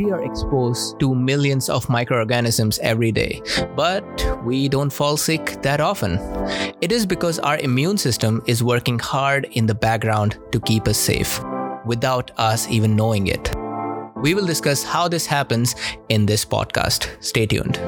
[0.00, 3.42] we are exposed to millions of microorganisms every day,
[3.76, 4.04] but
[4.44, 6.18] we don't fall sick that often.
[6.80, 10.96] It is because our immune system is working hard in the background to keep us
[10.96, 11.40] safe,
[11.84, 13.54] without us even knowing it.
[14.16, 15.74] We will discuss how this happens
[16.08, 17.08] in this podcast.
[17.22, 17.78] Stay tuned.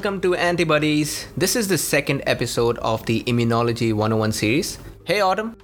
[0.00, 1.26] Welcome to Antibodies.
[1.36, 4.78] This is the second episode of the Immunology 101 series.
[5.04, 5.58] Hey, Autumn.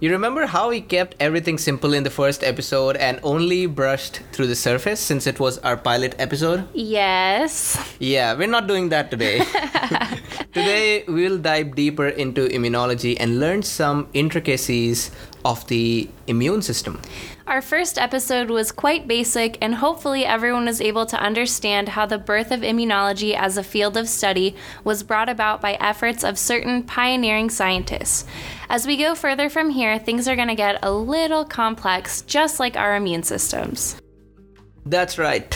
[0.00, 4.48] You remember how we kept everything simple in the first episode and only brushed through
[4.48, 6.66] the surface since it was our pilot episode?
[6.74, 7.78] Yes.
[8.00, 9.38] Yeah, we're not doing that today.
[10.52, 15.12] today, we'll dive deeper into immunology and learn some intricacies
[15.48, 17.00] of the immune system.
[17.46, 22.18] Our first episode was quite basic, and hopefully, everyone was able to understand how the
[22.18, 26.82] birth of immunology as a field of study was brought about by efforts of certain
[26.82, 28.26] pioneering scientists.
[28.68, 32.60] As we go further from here, things are going to get a little complex, just
[32.60, 33.96] like our immune systems.
[34.84, 35.54] That's right.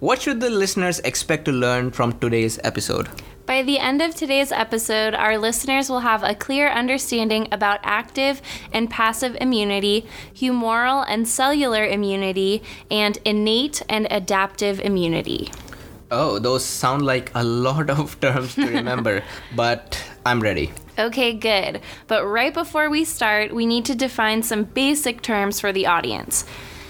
[0.00, 3.08] What should the listeners expect to learn from today's episode?
[3.50, 8.40] By the end of today's episode, our listeners will have a clear understanding about active
[8.72, 15.50] and passive immunity, humoral and cellular immunity, and innate and adaptive immunity.
[16.12, 19.24] Oh, those sound like a lot of terms to remember,
[19.56, 20.70] but I'm ready.
[20.96, 21.80] Okay, good.
[22.06, 26.44] But right before we start, we need to define some basic terms for the audience.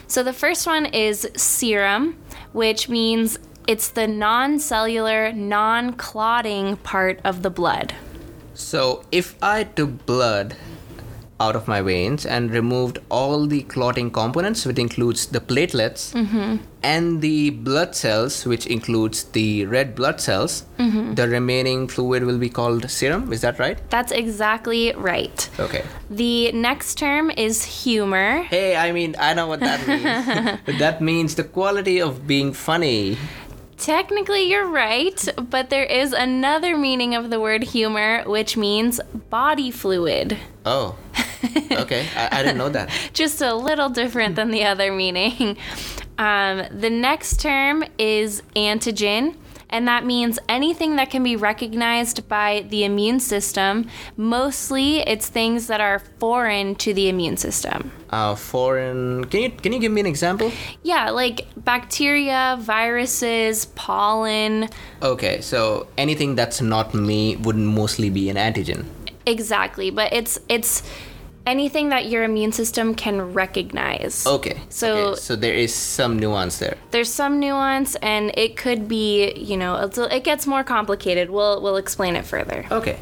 [0.08, 2.19] So the first one is serum,
[2.52, 3.39] which means
[3.71, 7.95] it's the non cellular, non clotting part of the blood.
[8.53, 10.57] So, if I took blood
[11.39, 16.57] out of my veins and removed all the clotting components, which includes the platelets mm-hmm.
[16.83, 21.15] and the blood cells, which includes the red blood cells, mm-hmm.
[21.15, 23.33] the remaining fluid will be called serum.
[23.33, 23.79] Is that right?
[23.89, 25.48] That's exactly right.
[25.59, 25.85] Okay.
[26.11, 28.42] The next term is humor.
[28.42, 30.79] Hey, I mean, I know what that means.
[30.80, 33.17] that means the quality of being funny.
[33.80, 39.70] Technically, you're right, but there is another meaning of the word humor, which means body
[39.70, 40.36] fluid.
[40.67, 40.96] Oh,
[41.73, 42.07] okay.
[42.14, 42.91] I, I didn't know that.
[43.14, 45.57] Just a little different than the other meaning.
[46.18, 49.36] Um, the next term is antigen,
[49.70, 53.89] and that means anything that can be recognized by the immune system.
[54.17, 57.91] Mostly, it's things that are foreign to the immune system.
[58.11, 59.25] Uh, foreign.
[59.27, 60.53] Can you can you give me an example?
[60.83, 64.69] Yeah, like bacteria, viruses, pollen.
[65.03, 68.85] Okay, so anything that's not me would mostly be an antigen.
[69.27, 70.83] Exactly, but it's it's
[71.46, 74.27] anything that your immune system can recognize.
[74.27, 74.61] Okay.
[74.68, 76.77] So- okay, so there is some nuance there.
[76.90, 81.30] There's some nuance, and it could be, you know, it gets more complicated.
[81.30, 82.67] We'll we'll explain it further.
[82.70, 82.98] Okay.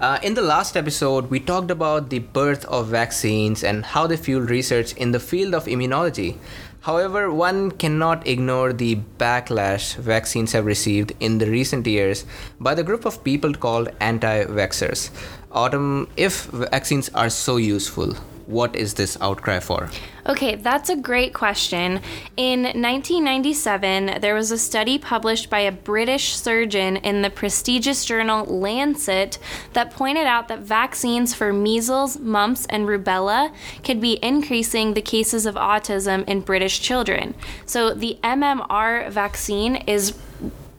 [0.00, 4.16] Uh, in the last episode, we talked about the birth of vaccines and how they
[4.16, 6.38] fueled research in the field of immunology.
[6.80, 12.24] However, one cannot ignore the backlash vaccines have received in the recent years
[12.58, 15.10] by the group of people called anti vaxxers.
[15.52, 18.14] Autumn, if vaccines are so useful,
[18.46, 19.90] what is this outcry for?
[20.26, 22.00] Okay, that's a great question.
[22.36, 28.44] In 1997, there was a study published by a British surgeon in the prestigious journal
[28.44, 29.38] Lancet
[29.72, 33.52] that pointed out that vaccines for measles, mumps, and rubella
[33.84, 37.34] could be increasing the cases of autism in British children.
[37.66, 40.14] So the MMR vaccine is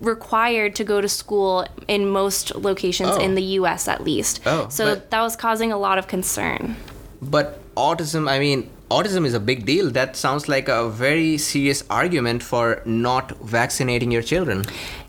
[0.03, 3.19] required to go to school in most locations Oh.
[3.25, 4.41] in the US at least.
[4.45, 6.75] Oh, so that was causing a lot of concern.
[7.21, 9.89] But autism, I mean, autism is a big deal.
[9.91, 14.65] That sounds like a very serious argument for not vaccinating your children.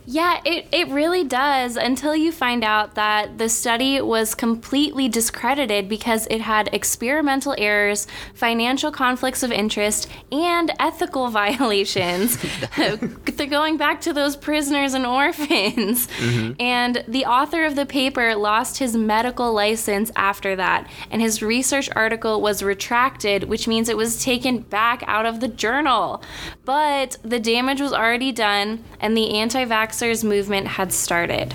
[0.06, 5.88] Yeah, it, it really does until you find out that the study was completely discredited
[5.88, 12.37] because it had experimental errors, financial conflicts of interest, and ethical violations.
[12.76, 16.06] They're going back to those prisoners and orphans.
[16.06, 16.61] Mm-hmm.
[16.61, 21.88] And the author of the paper lost his medical license after that, and his research
[21.96, 26.23] article was retracted, which means it was taken back out of the journal.
[26.64, 29.64] But the damage was already done, and the anti
[30.02, 31.55] movement had started.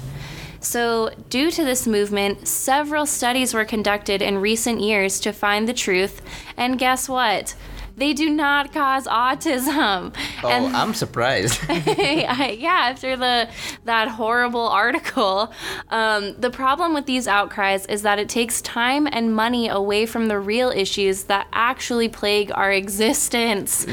[0.61, 5.73] So, due to this movement, several studies were conducted in recent years to find the
[5.73, 6.21] truth,
[6.57, 7.55] and guess what?
[7.99, 10.13] They do not cause autism.
[10.43, 11.59] Oh, And- I'm surprised.
[11.69, 13.49] Yeah, after the
[13.85, 15.51] that horrible article,
[15.89, 20.27] um, the problem with these outcries is that it takes time and money away from
[20.27, 23.85] the real issues that actually plague our existence.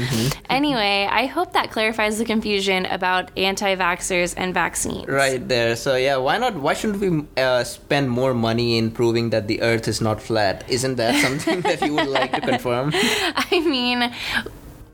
[0.49, 5.07] Anyway, I hope that clarifies the confusion about anti-vaxxers and vaccines.
[5.07, 5.75] right there.
[5.75, 6.55] So yeah, why not?
[6.55, 10.63] Why shouldn't we uh, spend more money in proving that the Earth is not flat?
[10.69, 12.91] Isn't that something that you would like to confirm?
[13.51, 13.96] I mean,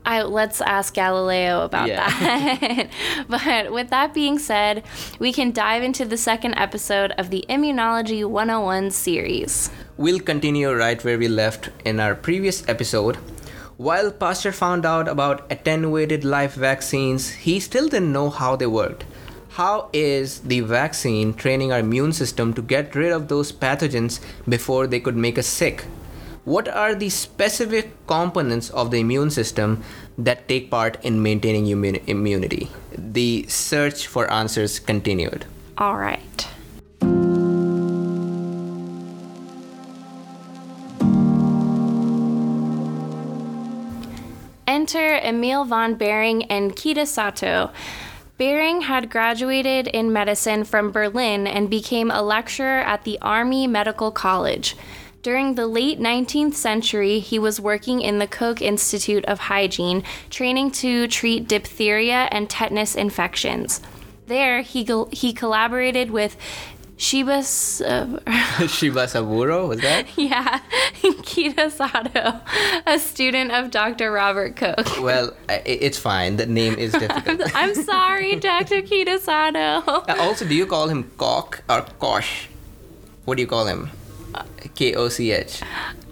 [0.06, 2.06] I, let's ask Galileo about Yeah.
[2.06, 2.88] that.
[3.28, 4.82] but with that being said,
[5.18, 9.70] we can dive into the second episode of the Immunology 101 series.
[9.96, 13.16] We'll continue right where we left in our previous episode.
[13.76, 19.04] While Pasteur found out about attenuated life vaccines, he still didn't know how they worked.
[19.50, 24.86] How is the vaccine training our immune system to get rid of those pathogens before
[24.86, 25.84] they could make us sick?
[26.44, 29.82] What are the specific components of the immune system
[30.18, 32.68] that take part in maintaining immu- immunity?
[32.92, 35.46] The search for answers continued.
[35.78, 36.20] All right.
[44.66, 47.70] Enter Emil von Behring and Kitasato.
[48.36, 54.10] Behring had graduated in medicine from Berlin and became a lecturer at the Army Medical
[54.10, 54.76] College.
[55.24, 60.70] During the late 19th century, he was working in the Koch Institute of Hygiene, training
[60.72, 63.80] to treat diphtheria and tetanus infections.
[64.26, 66.36] There, he, he collaborated with
[66.98, 70.06] Shibas, uh, Shiba Saburo, was that?
[70.18, 70.60] yeah,
[71.24, 72.42] Kitasato,
[72.86, 74.12] a student of Dr.
[74.12, 75.00] Robert Koch.
[75.00, 76.36] Well, it's fine.
[76.36, 77.40] The name is difficult.
[77.54, 78.82] I'm sorry, Dr.
[78.82, 79.88] Kitasato.
[79.88, 82.50] Uh, also, do you call him Koch or Kosh?
[83.24, 83.88] What do you call him?
[84.74, 85.62] K O C H.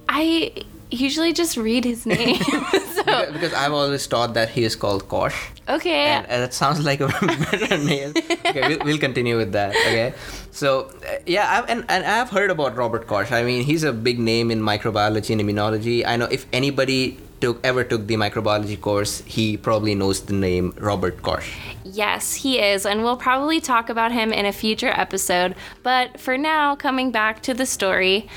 [0.09, 0.53] I
[0.91, 2.37] usually just read his name.
[2.97, 5.35] so, Because I've always thought that he is called Kosh.
[5.69, 6.05] okay.
[6.17, 7.09] And, and that sounds like a
[7.51, 8.13] better name.
[8.47, 9.71] Okay, we'll, we'll continue with that.
[9.71, 10.13] Okay.
[10.51, 13.33] So, uh, yeah, I've, and, and I've heard about Robert Kosh.
[13.33, 16.05] I mean, he's a big name in microbiology and immunology.
[16.05, 20.73] I know if anybody took ever took the microbiology course, he probably knows the name
[20.79, 21.45] Robert Koch.
[21.85, 25.57] Yes, he is, and we'll probably talk about him in a future episode.
[25.83, 28.29] But for now, coming back to the story,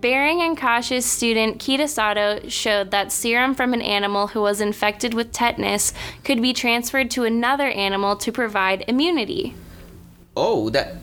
[0.00, 5.32] Behring and Koch's student Kitasato showed that serum from an animal who was infected with
[5.32, 5.92] tetanus
[6.24, 9.54] could be transferred to another animal to provide immunity.
[10.36, 10.96] Oh, that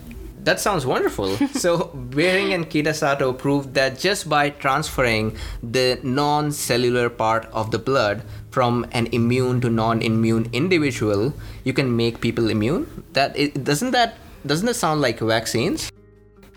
[0.44, 1.38] that sounds wonderful.
[1.54, 8.24] so Behring and Kitasato proved that just by transferring the non-cellular part of the blood
[8.50, 11.34] from an immune to non-immune individual,
[11.64, 13.04] you can make people immune.
[13.14, 15.92] That it, doesn't that doesn't that sound like vaccines?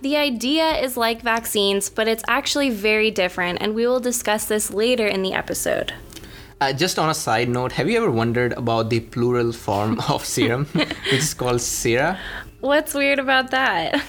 [0.00, 4.72] The idea is like vaccines, but it's actually very different, and we will discuss this
[4.72, 5.94] later in the episode.
[6.60, 10.24] Uh, just on a side note, have you ever wondered about the plural form of
[10.24, 12.18] serum, which is called sera?
[12.64, 14.02] What's weird about that?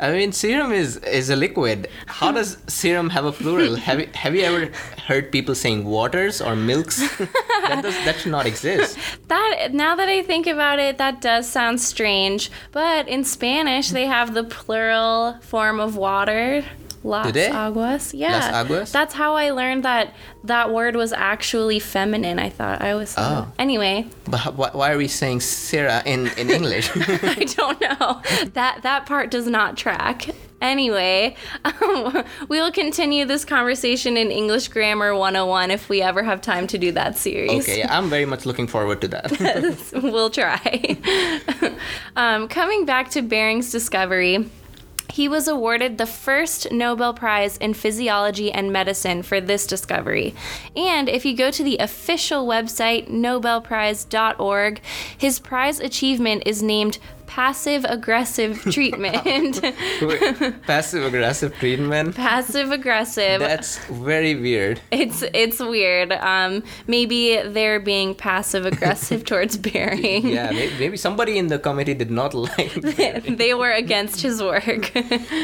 [0.00, 1.86] I mean, serum is is a liquid.
[2.06, 3.76] How does serum have a plural?
[3.76, 4.72] Have you have you ever
[5.06, 6.98] heard people saying waters or milks?
[7.68, 8.98] that does that should not exist.
[9.28, 12.50] That now that I think about it, that does sound strange.
[12.72, 16.64] But in Spanish, they have the plural form of water.
[17.02, 18.12] Las aguas.
[18.12, 18.32] Yeah.
[18.32, 18.92] Las aguas?
[18.92, 20.14] That's how I learned that
[20.44, 22.38] that word was actually feminine.
[22.38, 23.14] I thought I was.
[23.16, 23.50] Oh.
[23.58, 26.90] Anyway, But why, why are we saying sera in in English?
[26.96, 28.20] I don't know.
[28.52, 30.28] That that part does not track.
[30.60, 36.66] Anyway, um, we'll continue this conversation in English Grammar 101 if we ever have time
[36.66, 37.62] to do that series.
[37.66, 39.32] okay, I'm very much looking forward to that.
[40.02, 40.98] we'll try.
[42.14, 44.50] um, coming back to Behring's discovery,
[45.12, 50.34] he was awarded the first Nobel Prize in Physiology and Medicine for this discovery.
[50.76, 54.80] And if you go to the official website, nobelprize.org,
[55.16, 56.98] his prize achievement is named
[57.30, 59.62] Passive Aggressive Treatment.
[60.66, 62.16] Passive aggressive treatment.
[62.16, 63.38] Passive aggressive.
[63.38, 64.80] That's very weird.
[64.90, 66.10] It's it's weird.
[66.12, 70.26] Um, maybe they're being passive aggressive towards Behring.
[70.26, 72.74] Yeah, may- maybe somebody in the committee did not like.
[73.42, 74.90] they were against his work.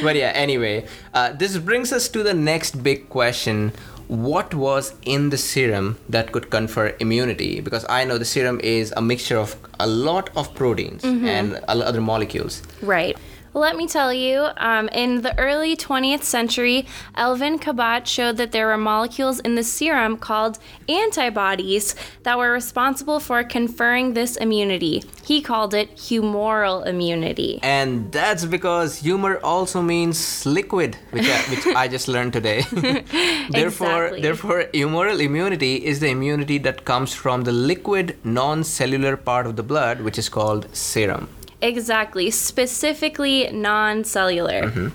[0.02, 3.72] But yeah, anyway, uh, this brings us to the next big question.
[4.08, 7.60] What was in the serum that could confer immunity?
[7.60, 11.26] Because I know the serum is a mixture of a lot of proteins mm-hmm.
[11.26, 12.62] and other molecules.
[12.82, 13.16] right.
[13.56, 16.84] Let me tell you, um, in the early 20th century,
[17.14, 20.58] Elvin Kabat showed that there were molecules in the serum called
[20.90, 21.94] antibodies
[22.24, 25.02] that were responsible for conferring this immunity.
[25.24, 27.58] He called it humoral immunity.
[27.62, 32.60] And that's because humor also means liquid, which I, which I just learned today.
[33.48, 34.20] therefore, Exactly.
[34.20, 39.62] therefore, humoral immunity is the immunity that comes from the liquid, non-cellular part of the
[39.62, 41.30] blood, which is called serum.
[41.62, 44.92] Exactly, specifically non cellular.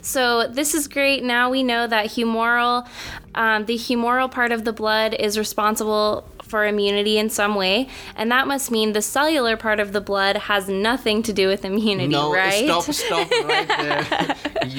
[0.00, 1.22] So, this is great.
[1.22, 2.86] Now we know that humoral,
[3.34, 7.76] um, the humoral part of the blood is responsible for immunity in some way.
[8.18, 11.64] And that must mean the cellular part of the blood has nothing to do with
[11.64, 12.66] immunity, No, right?
[12.66, 14.00] stop, stop right there.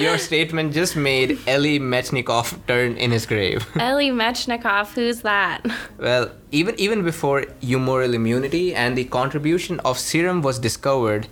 [0.02, 3.60] Your statement just made Eli Metchnikoff turn in his grave.
[3.90, 5.58] Eli Metchnikoff, who's that?
[5.98, 7.38] Well, even even before
[7.70, 11.22] humoral immunity and the contribution of serum was discovered,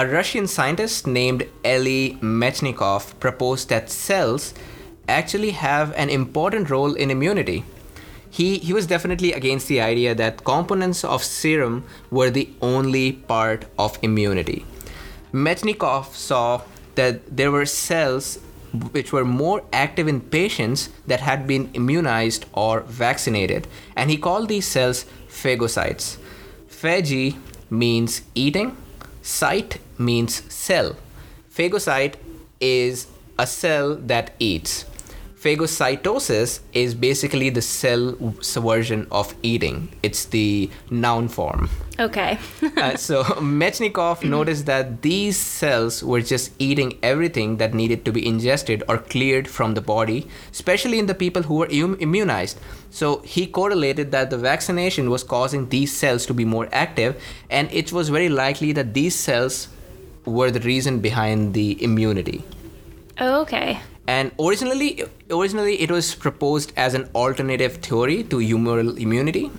[0.00, 1.42] a Russian scientist named
[1.74, 2.00] Eli
[2.42, 4.54] Mechnikov proposed that cells
[5.08, 7.58] actually have an important role in immunity.
[8.30, 13.66] He, he was definitely against the idea that components of serum were the only part
[13.78, 14.64] of immunity.
[15.32, 16.62] Mechnikov saw
[16.94, 18.38] that there were cells
[18.92, 24.48] which were more active in patients that had been immunized or vaccinated, and he called
[24.48, 26.16] these cells phagocytes.
[26.68, 27.36] Phagy
[27.68, 28.76] means eating,
[29.22, 30.96] cyte means cell.
[31.52, 32.14] Phagocyte
[32.60, 33.06] is
[33.38, 34.84] a cell that eats.
[35.40, 39.88] Phagocytosis is basically the cell version of eating.
[40.02, 41.70] It's the noun form.
[41.98, 42.38] Okay.
[42.76, 48.26] Uh, so Mechnikov noticed that these cells were just eating everything that needed to be
[48.26, 52.60] ingested or cleared from the body, especially in the people who were im- immunized.
[52.90, 57.16] So he correlated that the vaccination was causing these cells to be more active,
[57.48, 59.68] and it was very likely that these cells
[60.26, 62.44] were the reason behind the immunity.
[63.18, 63.80] okay.
[64.10, 69.52] And originally, originally it was proposed as an alternative theory to humoral immunity.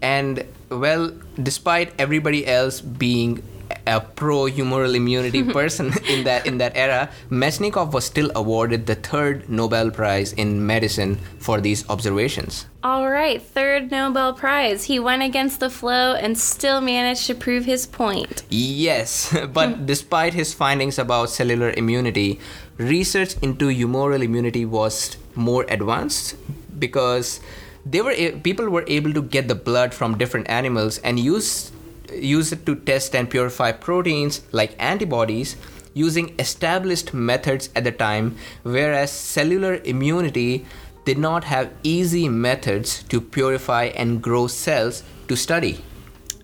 [0.00, 3.42] And well, despite everybody else being
[3.86, 8.94] a pro humoral immunity person in that in that era, Mechnikov was still awarded the
[8.94, 12.66] third Nobel Prize in medicine for these observations.
[12.82, 14.84] All right, third Nobel Prize.
[14.84, 18.44] He went against the flow and still managed to prove his point.
[18.48, 19.84] Yes, but hmm.
[19.84, 22.40] despite his findings about cellular immunity,
[22.80, 26.34] research into humoral immunity was more advanced
[26.78, 27.40] because
[27.84, 31.72] they were people were able to get the blood from different animals and use
[32.12, 35.56] use it to test and purify proteins like antibodies
[35.92, 40.64] using established methods at the time whereas cellular immunity
[41.04, 45.84] did not have easy methods to purify and grow cells to study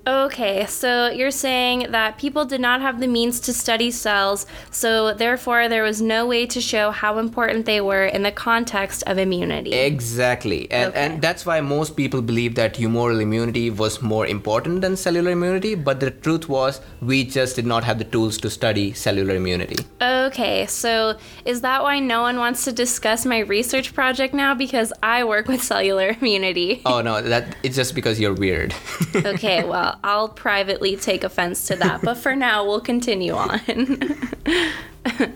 [0.07, 5.13] Okay, so you're saying that people did not have the means to study cells, so
[5.13, 9.19] therefore there was no way to show how important they were in the context of
[9.19, 9.73] immunity.
[9.73, 10.71] Exactly.
[10.71, 11.01] And, Okay.
[11.07, 15.75] and that's why most people believe that humoral immunity was more important than cellular immunity.
[15.75, 19.77] But the truth was, we just did not have the tools to study cellular immunity.
[20.01, 24.55] Okay, so is that why no one wants to discuss my research project now?
[24.55, 26.81] Because I work with cellular immunity.
[26.87, 28.73] Oh no, that it's just because you're weird.
[29.27, 33.61] Okay, well, I'll privately take offense to that, but for now, we'll continue on.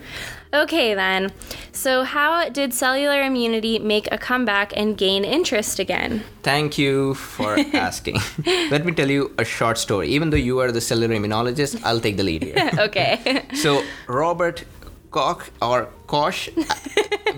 [0.55, 1.33] okay, then.
[1.73, 6.23] So, how did cellular immunity make a comeback and gain interest again?
[6.43, 8.17] Thank you for asking.
[8.71, 10.09] Let me tell you a short story.
[10.09, 12.71] Even though you are the cellular immunologist, I'll take the lead here.
[12.81, 13.45] Okay.
[13.55, 14.65] So Robert
[15.11, 16.49] Koch or Koch,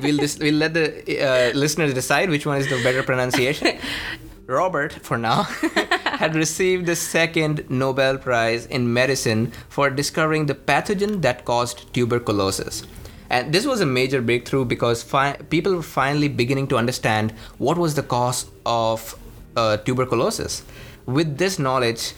[0.03, 0.87] we'll dis- we'll let the
[1.21, 3.79] uh, listeners decide which one is the better pronunciation.
[4.53, 5.43] Robert, for now,
[6.23, 12.85] had received the second Nobel Prize in medicine for discovering the pathogen that caused tuberculosis.
[13.31, 17.79] And this was a major breakthrough because fi- people were finally beginning to understand what
[17.79, 19.19] was the cause of
[19.57, 20.63] uh, tuberculosis.
[21.07, 22.13] With this knowledge,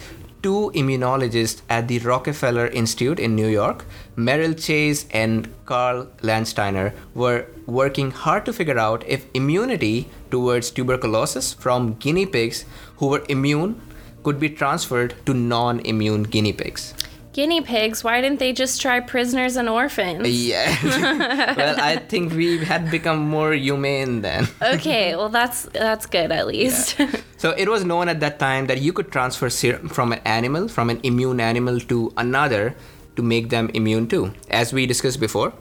[0.44, 7.46] two immunologists at the Rockefeller Institute in New York, Merrill Chase and Karl Landsteiner, were
[7.64, 12.66] working hard to figure out if immunity towards tuberculosis from guinea pigs
[12.98, 13.80] who were immune
[14.22, 16.92] could be transferred to non immune guinea pigs.
[17.34, 20.30] Guinea pigs, why didn't they just try prisoners and orphans?
[20.30, 20.70] Yeah.
[21.56, 24.46] well, I think we had become more humane then.
[24.62, 26.96] Okay, well that's that's good at least.
[27.44, 30.66] So it was known at that time that you could transfer serum from an animal,
[30.66, 32.74] from an immune animal to another
[33.16, 35.52] to make them immune too, as we discussed before.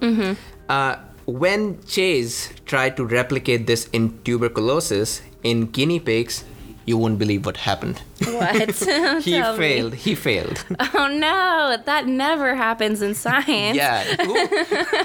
[0.69, 6.45] Uh, when Chase tried to replicate this in tuberculosis in guinea pigs,
[6.85, 8.01] you won't believe what happened.
[8.25, 8.71] What?
[9.23, 9.57] he Tell me.
[9.57, 9.93] failed.
[9.95, 10.65] He failed.
[10.93, 13.75] Oh no, that never happens in science.
[13.77, 14.03] yeah.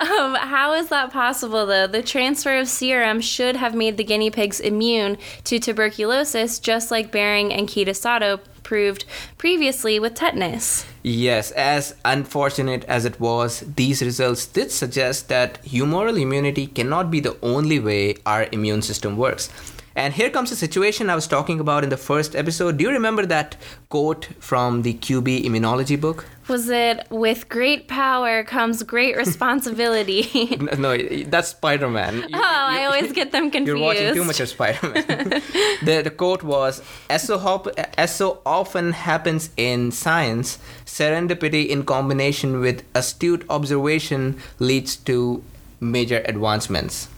[0.00, 1.86] Um, how is that possible, though?
[1.86, 7.12] The transfer of serum should have made the guinea pigs immune to tuberculosis, just like
[7.12, 9.04] Behring and Kitasato proved
[9.38, 10.84] previously with tetanus.
[11.02, 17.20] Yes, as unfortunate as it was, these results did suggest that humoral immunity cannot be
[17.20, 19.50] the only way our immune system works.
[19.94, 22.78] And here comes the situation I was talking about in the first episode.
[22.78, 23.56] Do you remember that
[23.90, 26.24] quote from the Kuby immunology book?
[26.48, 30.58] Was it with great power comes great responsibility?
[30.78, 30.96] No,
[31.26, 32.24] that's Spider Man.
[32.32, 33.66] oh, I always get them confused.
[33.78, 35.28] You're watching too much of Spider Man.
[35.82, 41.84] the, the quote was as so, hop- as so often happens in science, serendipity in
[41.84, 45.42] combination with astute observation leads to
[45.80, 47.08] major advancements.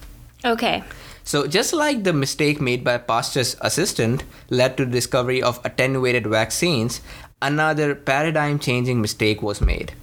[0.45, 0.83] Okay.
[1.25, 6.27] So, just like the mistake made by Pasteur's assistant led to the discovery of attenuated
[6.27, 7.01] vaccines,
[7.41, 9.95] another paradigm changing mistake was made.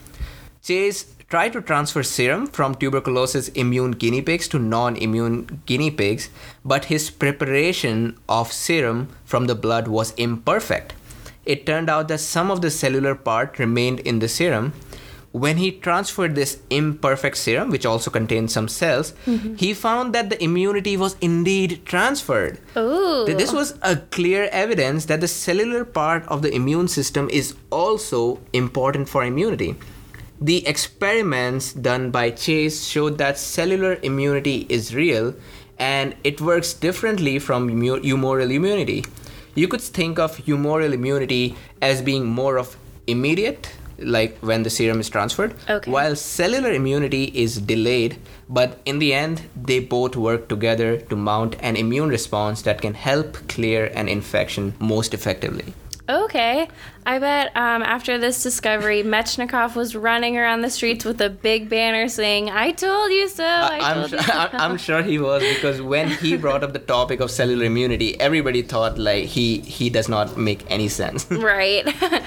[0.63, 6.29] Chase tried to transfer serum from tuberculosis immune guinea pigs to non immune guinea pigs,
[6.65, 10.93] but his preparation of serum from the blood was imperfect.
[11.45, 14.73] It turned out that some of the cellular part remained in the serum.
[15.31, 19.55] When he transferred this imperfect serum, which also contained some cells, mm-hmm.
[19.55, 22.59] he found that the immunity was indeed transferred.
[22.75, 23.25] Ooh.
[23.25, 28.41] This was a clear evidence that the cellular part of the immune system is also
[28.51, 29.77] important for immunity.
[30.41, 35.35] The experiments done by Chase showed that cellular immunity is real
[35.77, 39.05] and it works differently from humoral immunity.
[39.55, 42.75] You could think of humoral immunity as being more of
[43.07, 43.71] immediate,
[44.03, 45.89] like when the serum is transferred, Okay.
[45.91, 48.17] while cellular immunity is delayed,
[48.49, 52.93] but in the end, they both work together to mount an immune response that can
[52.93, 55.73] help clear an infection most effectively.
[56.09, 56.67] Okay.
[57.05, 61.69] I bet um, after this discovery, Mechnikov was running around the streets with a big
[61.69, 63.45] banner saying, I told you so.
[63.45, 64.33] I, I'm, told su- so.
[64.53, 68.61] I'm sure he was because when he brought up the topic of cellular immunity, everybody
[68.61, 71.29] thought like he he does not make any sense.
[71.31, 71.87] right.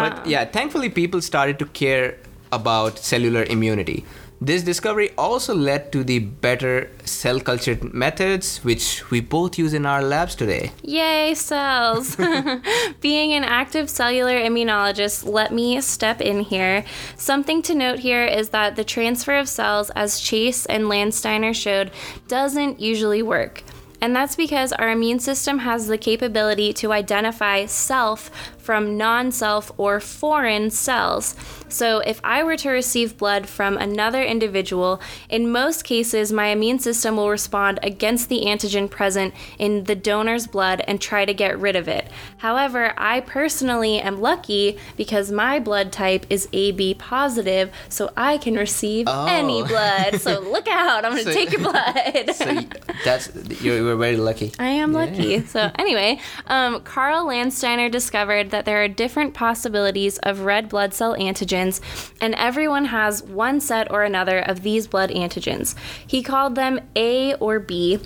[0.00, 0.22] but ah.
[0.24, 2.18] yeah, thankfully people started to care
[2.50, 4.04] about cellular immunity.
[4.44, 9.86] This discovery also led to the better cell culture methods, which we both use in
[9.86, 10.72] our labs today.
[10.82, 12.16] Yay, cells.
[13.00, 16.84] Being an active cellular immunologist, let me step in here.
[17.16, 21.92] Something to note here is that the transfer of cells, as Chase and Landsteiner showed,
[22.26, 23.62] doesn't usually work.
[24.00, 28.28] And that's because our immune system has the capability to identify self
[28.62, 31.34] from non self or foreign cells.
[31.68, 36.78] So, if I were to receive blood from another individual, in most cases, my immune
[36.78, 41.58] system will respond against the antigen present in the donor's blood and try to get
[41.58, 42.08] rid of it.
[42.38, 48.54] However, I personally am lucky because my blood type is AB positive, so I can
[48.54, 49.66] receive any Oh.
[49.66, 50.20] blood.
[50.20, 52.30] So, look out, I'm gonna So- take your blood.
[52.42, 52.60] So
[53.04, 53.30] that's
[53.62, 54.52] you're, very lucky.
[54.58, 55.44] I am lucky.
[55.46, 61.16] So anyway, um, Karl Landsteiner discovered that there are different possibilities of red blood cell
[61.16, 61.80] antigens,
[62.20, 65.74] and everyone has one set or another of these blood antigens.
[66.06, 67.98] He called them A or B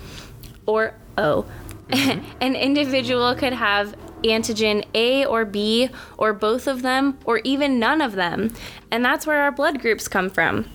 [0.65, 1.45] or O.
[1.89, 2.25] Mm-hmm.
[2.41, 8.01] An individual could have antigen A or B or both of them or even none
[8.01, 8.51] of them.
[8.91, 10.65] And that's where our blood groups come from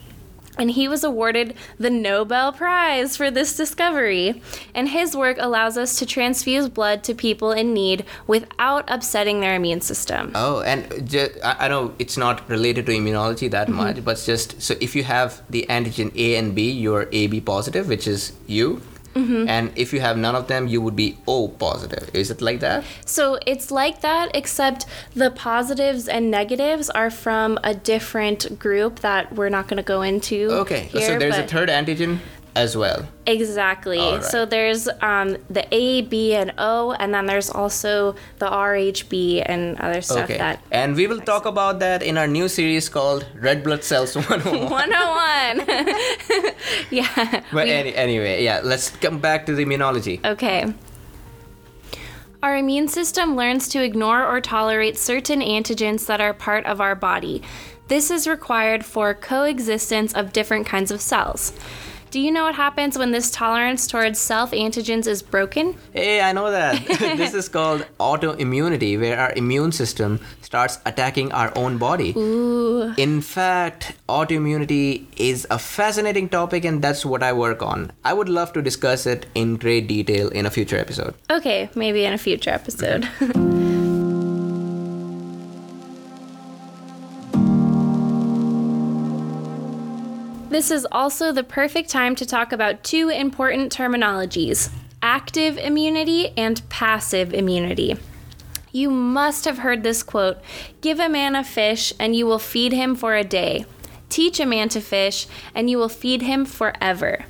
[0.58, 4.42] and he was awarded the Nobel Prize for this discovery.
[4.74, 9.54] And his work allows us to transfuse blood to people in need without upsetting their
[9.54, 10.32] immune system.
[10.34, 13.76] Oh, and ju- I I know it's not related to immunology that mm-hmm.
[13.76, 17.88] much, but just so if you have the antigen A and B, you're AB positive,
[17.88, 18.82] which is you.
[19.14, 19.48] Mm-hmm.
[19.48, 22.10] And if you have none of them, you would be O positive.
[22.14, 22.84] Is it like that?
[23.04, 29.32] So it's like that, except the positives and negatives are from a different group that
[29.34, 30.50] we're not going to go into.
[30.50, 30.84] Okay.
[30.84, 32.18] Here, so there's a third antigen
[32.54, 33.06] as well.
[33.26, 33.98] Exactly.
[33.98, 34.22] Right.
[34.24, 39.78] So there's um, the A, B, and O, and then there's also the RHB and
[39.80, 40.36] other stuff Okay.
[40.38, 44.14] that And we will talk about that in our new series called Red Blood Cells
[44.16, 44.70] 101.
[44.70, 45.66] 101.
[46.90, 47.42] yeah.
[47.52, 50.24] but we- any, anyway, yeah, let's come back to the immunology.
[50.24, 50.72] okay.
[52.42, 56.96] Our immune system learns to ignore or tolerate certain antigens that are part of our
[56.96, 57.40] body.
[57.86, 61.52] This is required for coexistence of different kinds of cells.
[62.12, 65.78] Do you know what happens when this tolerance towards self antigens is broken?
[65.94, 66.86] Hey, I know that.
[67.16, 72.12] this is called autoimmunity, where our immune system starts attacking our own body.
[72.14, 72.92] Ooh.
[72.98, 77.92] In fact, autoimmunity is a fascinating topic, and that's what I work on.
[78.04, 81.14] I would love to discuss it in great detail in a future episode.
[81.30, 83.08] Okay, maybe in a future episode.
[90.52, 96.60] This is also the perfect time to talk about two important terminologies active immunity and
[96.68, 97.96] passive immunity.
[98.70, 100.36] You must have heard this quote
[100.82, 103.64] Give a man a fish, and you will feed him for a day.
[104.10, 107.24] Teach a man to fish, and you will feed him forever.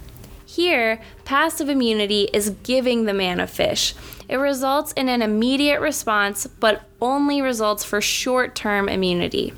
[0.44, 3.94] Here, passive immunity is giving the man a fish.
[4.32, 9.52] It results in an immediate response, but only results for short term immunity.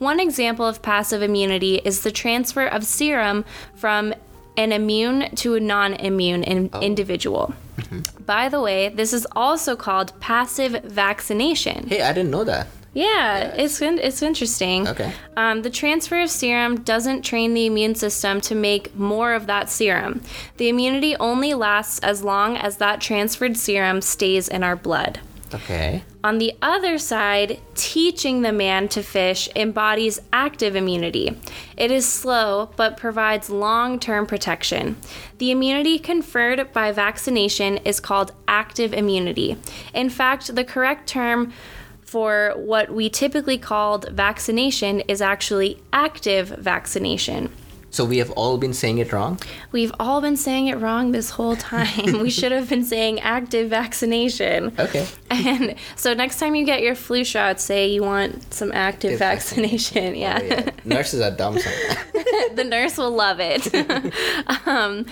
[0.00, 3.44] One example of passive immunity is the transfer of serum
[3.76, 4.12] from
[4.56, 6.80] an immune to a non immune in- oh.
[6.80, 7.54] individual.
[7.76, 8.24] Mm-hmm.
[8.24, 11.86] By the way, this is also called passive vaccination.
[11.86, 12.66] Hey, I didn't know that.
[12.96, 14.88] Yeah, it's it's interesting.
[14.88, 15.12] Okay.
[15.36, 19.68] Um, the transfer of serum doesn't train the immune system to make more of that
[19.68, 20.22] serum.
[20.56, 25.20] The immunity only lasts as long as that transferred serum stays in our blood.
[25.52, 26.04] Okay.
[26.24, 31.38] On the other side, teaching the man to fish embodies active immunity.
[31.76, 34.96] It is slow but provides long term protection.
[35.36, 39.58] The immunity conferred by vaccination is called active immunity.
[39.92, 41.52] In fact, the correct term
[42.16, 47.52] for what we typically called vaccination is actually active vaccination.
[47.90, 49.40] So we have all been saying it wrong?
[49.72, 52.20] We've all been saying it wrong this whole time.
[52.20, 54.72] we should have been saying active vaccination.
[54.78, 55.06] Okay.
[55.30, 59.18] And so next time you get your flu shot, say you want some active Active
[59.18, 60.14] vaccination.
[60.14, 60.38] Yeah.
[60.40, 60.70] Oh, yeah.
[60.84, 62.12] Nurses are dumb sometimes.
[62.54, 63.72] the nurse will love it.
[64.66, 65.06] um,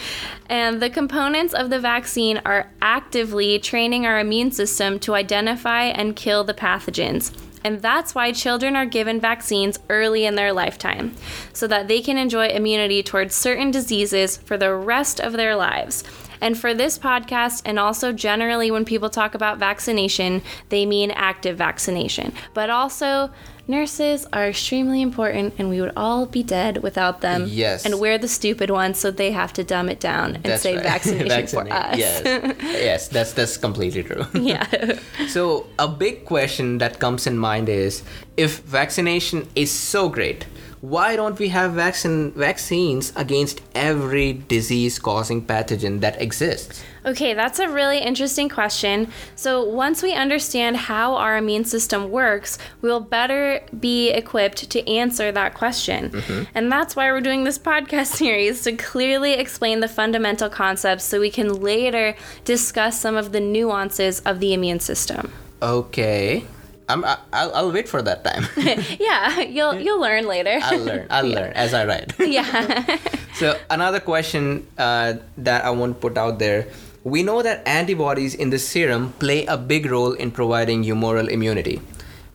[0.49, 6.17] and the components of the vaccine are actively training our immune system to identify and
[6.17, 7.33] kill the pathogens.
[7.65, 11.17] And that's why children are given vaccines early in their lifetime,
[11.55, 16.05] so that they can enjoy immunity towards certain diseases for the rest of their lives.
[16.41, 21.57] And for this podcast, and also generally when people talk about vaccination, they mean active
[21.57, 22.33] vaccination.
[22.55, 23.31] But also,
[23.67, 27.47] nurses are extremely important, and we would all be dead without them.
[27.49, 27.85] Yes.
[27.85, 30.75] And we're the stupid ones, so they have to dumb it down and That's say
[30.75, 30.83] right.
[30.95, 31.99] vaccination for us.
[31.99, 32.23] Yes.
[32.61, 34.27] yes, that's that's completely true.
[34.35, 34.67] yeah.
[35.29, 38.03] So, a big question that comes in mind is
[38.37, 40.47] if vaccination is so great,
[40.91, 46.85] why don't we have vaccine vaccines against every disease causing pathogen that exists?
[47.07, 49.09] Okay, that's a really interesting question.
[49.35, 55.33] So, once we understand how our immune system works, we'll better be equipped to answer
[55.33, 56.11] that question.
[56.11, 56.43] Mm-hmm.
[56.55, 61.19] And that's why we're doing this podcast series to clearly explain the fundamental concepts so
[61.19, 65.33] we can later discuss some of the nuances of the immune system.
[65.63, 66.45] Okay.
[66.89, 68.47] I'm, I, I'll, I'll wait for that time.
[69.01, 70.59] yeah, you'll you'll learn later.
[70.63, 71.07] I'll learn.
[71.11, 72.13] I'll learn as I write.
[72.19, 72.99] yeah.
[73.35, 76.69] So another question uh, that I want to put out there:
[77.03, 81.81] We know that antibodies in the serum play a big role in providing humoral immunity,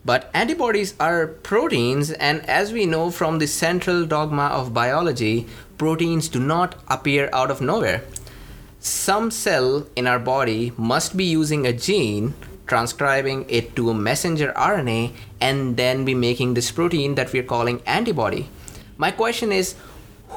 [0.04, 5.46] but antibodies are proteins, and as we know from the central dogma of biology,
[5.78, 8.02] proteins do not appear out of nowhere.
[8.80, 12.32] Some cell in our body must be using a gene,
[12.70, 17.82] transcribing it to a messenger RNA, and then be making this protein that we're calling
[17.84, 18.48] antibody.
[18.96, 19.74] My question is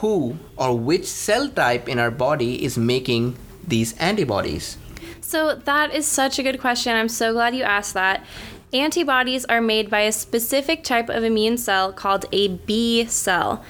[0.02, 4.78] who or which cell type in our body is making these antibodies?
[5.22, 6.96] So that is such a good question.
[6.96, 8.26] I'm so glad you asked that.
[8.74, 13.64] Antibodies are made by a specific type of immune cell called a B cell.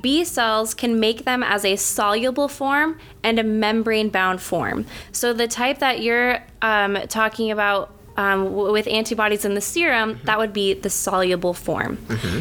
[0.00, 4.86] B cells can make them as a soluble form and a membrane bound form.
[5.12, 8.38] So, the type that you're um, talking about um,
[8.76, 11.92] with antibodies in the serum, that would be the soluble form.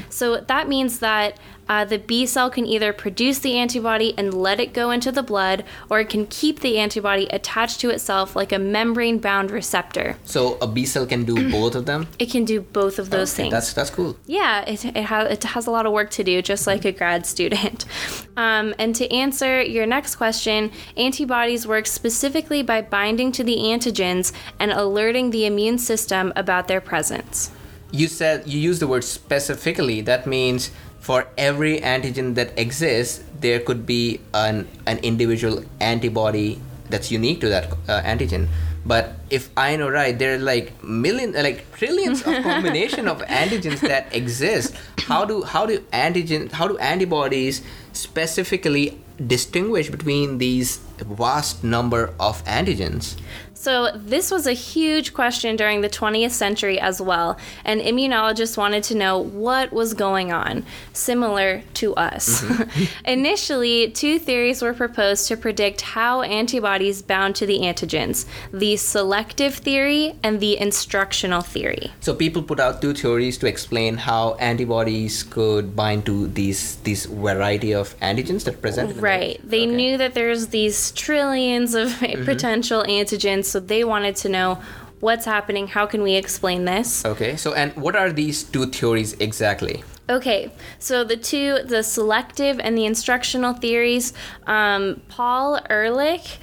[0.09, 1.29] So, that means that
[1.69, 5.23] uh, the B cell can either produce the antibody and let it go into the
[5.23, 10.17] blood, or it can keep the antibody attached to itself like a membrane bound receptor.
[10.25, 12.08] So a B cell can do both of them.
[12.17, 13.51] It can do both of those Okay, things.
[13.53, 14.17] That's that's cool.
[14.25, 16.91] Yeah, it, it, has, it has a lot of work to do, just like a
[16.91, 17.86] grad student.
[18.38, 24.32] Um, and to answer your next question, antibodies work specifically by binding to the antigens
[24.60, 27.51] and alerting the immune system about their presence.
[27.91, 29.99] You said you used the word specifically.
[29.99, 37.12] That means for every antigen that exists, there could be an an individual antibody that's
[37.12, 38.47] unique to that uh, antigen.
[38.85, 43.81] But if I know right, there are like million, like trillions of combination of antigens
[43.81, 44.75] that exist.
[44.97, 47.62] How do how do antigen how do antibodies
[47.93, 53.15] specifically distinguish between these vast number of antigens?
[53.59, 58.83] So, this was a huge question during the 20th century as well, and immunologists wanted
[58.83, 62.41] to know what was going on, similar to us.
[62.41, 62.85] Mm-hmm.
[63.12, 69.55] Initially, two theories were proposed to predict how antibodies bound to the antigens the selective
[69.55, 71.91] theory and the instructional theory.
[71.99, 77.07] So, people put out two theories to explain how antibodies could bind to these, these
[77.07, 78.95] variety of antigens that present.
[79.01, 79.38] Right.
[79.43, 79.75] They okay.
[79.75, 82.25] knew that there's these trillions of mm-hmm.
[82.25, 84.60] potential antigens so they wanted to know
[84.99, 87.06] what's happening, how can we explain this?
[87.06, 89.84] Okay, so and what are these two theories exactly?
[90.10, 94.13] Okay, so the two, the selective and the instructional theories,
[94.47, 96.39] um, Paul Ehrlich.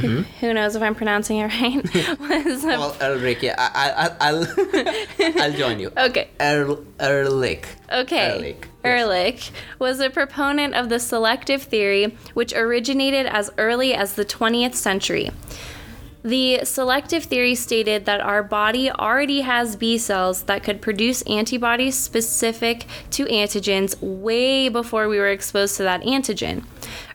[0.00, 0.22] Mm-hmm.
[0.40, 2.58] Who knows if I'm pronouncing it right?
[2.76, 5.90] Paul Ehrlich, yeah, I, I, I'll, I'll join you.
[5.96, 6.28] Okay.
[6.40, 7.66] Er, Ehrlich.
[7.92, 8.30] Okay.
[8.30, 8.68] Ehrlich.
[8.84, 14.74] Ehrlich was a proponent of the selective theory, which originated as early as the 20th
[14.74, 15.30] century.
[16.26, 21.96] The selective theory stated that our body already has B cells that could produce antibodies
[21.96, 26.64] specific to antigens way before we were exposed to that antigen.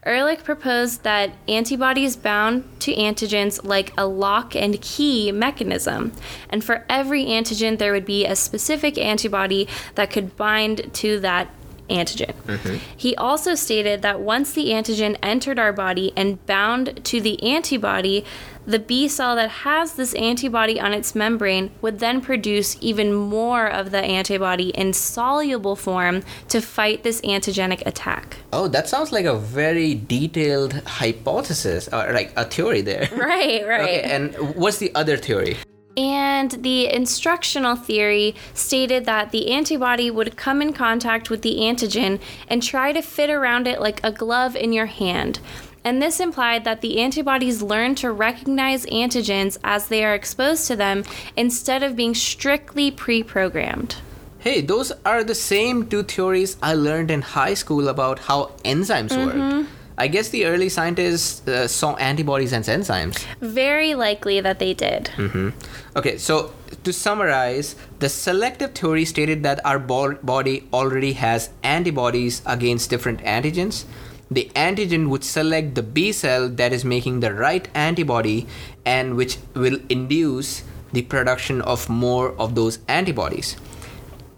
[0.06, 6.14] Ehrlich proposed that antibodies bound to antigens like a lock and key mechanism,
[6.50, 11.50] and for every antigen, there would be a specific antibody that could bind to that
[11.92, 12.34] antigen.
[12.48, 12.78] Mm-hmm.
[12.96, 18.26] He also stated that once the antigen entered our body and bound to the antibody,
[18.66, 23.68] the B cell that has this antibody on its membrane would then produce even more
[23.68, 28.38] of the antibody in soluble form to fight this antigenic attack.
[28.54, 33.10] Oh, that sounds like a very detailed hypothesis or like a theory there.
[33.16, 33.82] Right, right.
[33.82, 35.58] Okay, and what's the other theory?
[35.98, 42.20] And the instructional theory stated that the antibody would come in contact with the antigen
[42.48, 45.40] and try to fit around it like a glove in your hand.
[45.84, 50.76] And this implied that the antibodies learn to recognize antigens as they are exposed to
[50.76, 51.04] them
[51.36, 53.96] instead of being strictly pre programmed.
[54.40, 59.10] Hey, those are the same two theories I learned in high school about how enzymes
[59.10, 59.60] mm-hmm.
[59.60, 59.68] work.
[60.02, 63.24] I guess the early scientists uh, saw antibodies and enzymes.
[63.40, 65.12] Very likely that they did.
[65.16, 65.50] Mm-hmm.
[65.96, 72.42] Okay, so to summarize, the selective theory stated that our bo- body already has antibodies
[72.48, 73.86] against different antigens.
[74.32, 78.48] The antigen would select the B cell that is making the right antibody
[78.84, 83.56] and which will induce the production of more of those antibodies.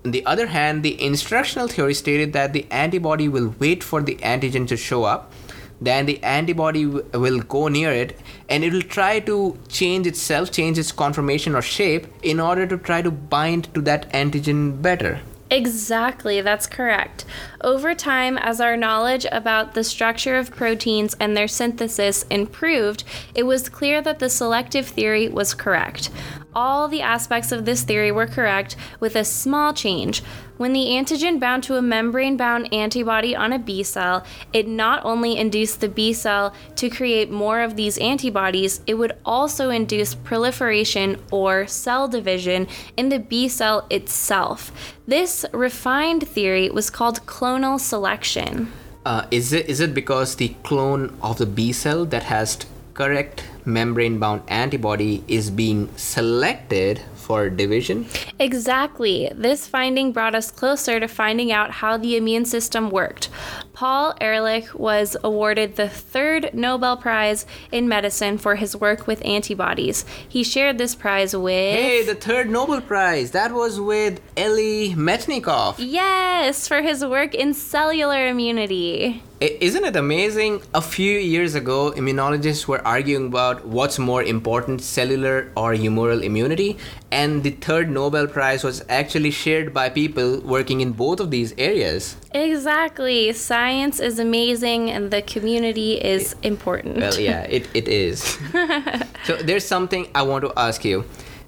[0.04, 4.15] On the other hand, the instructional theory stated that the antibody will wait for the
[4.15, 5.32] antigen to show up
[5.81, 10.51] then the antibody w- will go near it and it will try to change itself,
[10.51, 15.21] change its conformation or shape in order to try to bind to that antigen better.
[15.53, 17.25] Exactly, that's correct.
[17.62, 23.03] Over time, as our knowledge about the structure of proteins and their synthesis improved,
[23.36, 26.09] it was clear that the selective theory was correct.
[26.55, 30.23] All the aspects of this theory were correct, with a small change.
[30.58, 35.04] When the antigen bound to a membrane bound antibody on a B cell, it not
[35.04, 40.13] only induced the B cell to create more of these antibodies, it would also induce
[40.13, 44.72] proliferation or cell division in the B cell itself.
[45.08, 48.72] This refined theory was called clonal selection.
[49.06, 52.58] Uh, is it is it because the clone of the B cell that has
[52.94, 58.05] correct membrane bound antibody is being selected for division?
[58.39, 59.31] Exactly.
[59.33, 63.29] This finding brought us closer to finding out how the immune system worked.
[63.73, 70.05] Paul Ehrlich was awarded the third Nobel Prize in Medicine for his work with antibodies.
[70.27, 71.75] He shared this prize with.
[71.75, 73.31] Hey, the third Nobel Prize!
[73.31, 75.75] That was with Elie Metchnikoff.
[75.79, 79.23] Yes, for his work in cellular immunity.
[79.43, 80.62] Isn't it amazing?
[80.73, 86.77] A few years ago, immunologists were arguing about what's more important, cellular or humoral immunity,
[87.12, 91.53] and the third Nobel Prize was actually shared by people working in both of these
[91.58, 92.15] areas.
[92.34, 93.34] Exactly.
[93.34, 96.99] Science is amazing and the community is important.
[96.99, 98.39] Well, yeah, it, it is.
[99.25, 101.03] so, there's something I want to ask you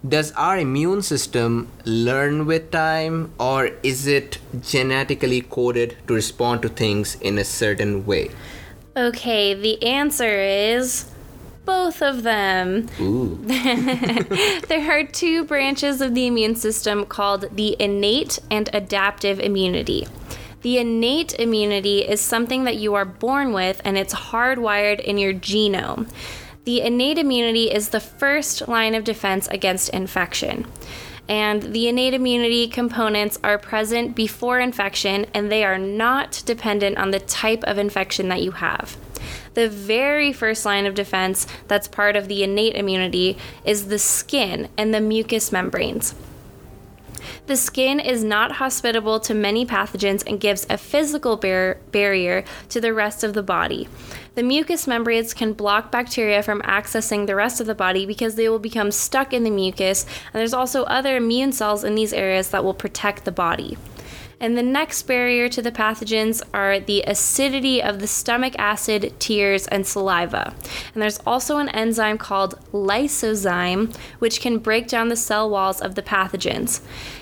[0.08, 6.70] does our immune system learn with time or is it genetically coded to respond to
[6.70, 8.30] things in a certain way?
[8.96, 11.06] Okay, the answer is
[11.66, 12.88] both of them.
[14.68, 20.08] There are two branches of the immune system called the innate and adaptive immunity.
[20.62, 25.34] The innate immunity is something that you are born with and it's hardwired in your
[25.34, 26.10] genome.
[26.66, 30.66] The innate immunity is the first line of defense against infection.
[31.30, 37.12] And the innate immunity components are present before infection and they are not dependent on
[37.12, 38.98] the type of infection that you have.
[39.54, 44.68] The very first line of defense that's part of the innate immunity is the skin
[44.78, 46.16] and the mucous membranes.
[47.48, 52.82] The skin is not hospitable to many pathogens and gives a physical bar- barrier to
[52.82, 53.88] the rest of the body.
[54.36, 58.50] The mucous membranes can block bacteria from accessing the rest of the body because they
[58.50, 62.50] will become stuck in the mucus, and there's also other immune cells in these areas
[62.50, 63.78] that will protect the body.
[64.40, 69.66] And the next barrier to the pathogens are the acidity of the stomach acid, tears,
[69.68, 70.54] and saliva.
[70.94, 75.96] And there's also an enzyme called lysozyme, which can break down the cell walls of
[75.96, 76.82] the pathogens.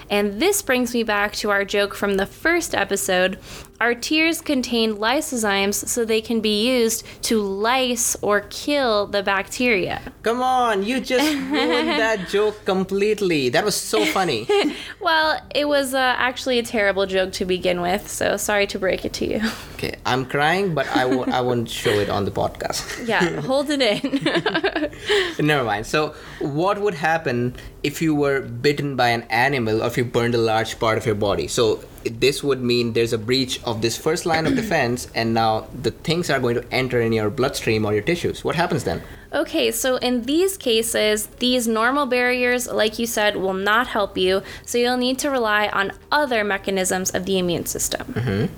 [0.10, 3.38] And this brings me back to our joke from the first episode.
[3.81, 10.01] Our tears contain lysozymes so they can be used to lyse or kill the bacteria.
[10.21, 13.49] Come on, you just ruined that joke completely.
[13.49, 14.47] That was so funny.
[15.01, 19.03] Well, it was uh, actually a terrible joke to begin with, so sorry to break
[19.03, 19.41] it to you.
[19.75, 21.29] Okay, I'm crying, but I won't.
[21.29, 23.05] I won't show it on the podcast.
[23.07, 25.45] Yeah, hold it in.
[25.45, 25.86] Never mind.
[25.86, 30.36] So, what would happen if you were bitten by an animal or if you burned
[30.36, 31.47] a large part of your body?
[31.49, 35.67] So, this would mean there's a breach of this first line of defense, and now
[35.81, 38.43] the things are going to enter in your bloodstream or your tissues.
[38.43, 39.01] What happens then?
[39.33, 44.43] Okay, so in these cases, these normal barriers, like you said, will not help you,
[44.65, 48.13] so you'll need to rely on other mechanisms of the immune system.
[48.13, 48.53] Mm-hmm.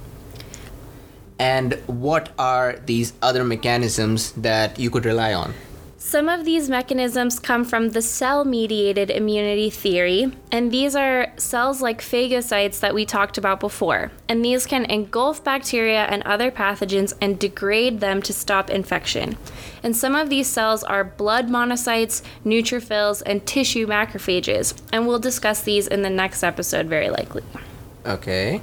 [1.39, 5.53] And what are these other mechanisms that you could rely on?
[6.15, 11.81] Some of these mechanisms come from the cell mediated immunity theory, and these are cells
[11.81, 14.13] like phagocytes that we talked about before.
[14.29, 19.37] And these can engulf bacteria and other pathogens and degrade them to stop infection.
[19.83, 25.63] And some of these cells are blood monocytes, neutrophils, and tissue macrophages, and we'll discuss
[25.63, 27.43] these in the next episode very likely.
[28.05, 28.61] Okay.